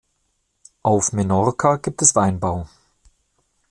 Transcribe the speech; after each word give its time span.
Auf 0.81 1.13
Menorca 1.13 1.75
gibt 1.75 2.01
es 2.01 2.15
Weinbau. 2.15 2.67